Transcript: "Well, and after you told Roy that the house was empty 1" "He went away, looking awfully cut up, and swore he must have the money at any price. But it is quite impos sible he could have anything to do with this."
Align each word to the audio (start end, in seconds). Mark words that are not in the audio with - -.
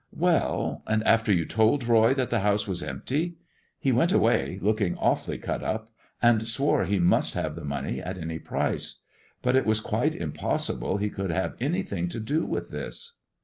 "Well, 0.17 0.81
and 0.87 1.03
after 1.03 1.31
you 1.31 1.45
told 1.45 1.87
Roy 1.87 2.15
that 2.15 2.31
the 2.31 2.39
house 2.39 2.65
was 2.65 2.81
empty 2.81 3.25
1" 3.25 3.35
"He 3.81 3.91
went 3.91 4.11
away, 4.11 4.57
looking 4.59 4.97
awfully 4.97 5.37
cut 5.37 5.61
up, 5.61 5.91
and 6.23 6.47
swore 6.47 6.85
he 6.85 6.97
must 6.97 7.35
have 7.35 7.53
the 7.53 7.63
money 7.63 8.01
at 8.01 8.17
any 8.17 8.39
price. 8.39 9.01
But 9.43 9.55
it 9.55 9.67
is 9.67 9.79
quite 9.79 10.13
impos 10.13 10.71
sible 10.75 10.99
he 10.99 11.11
could 11.11 11.29
have 11.29 11.55
anything 11.59 12.09
to 12.09 12.19
do 12.19 12.47
with 12.47 12.71
this." 12.71 13.17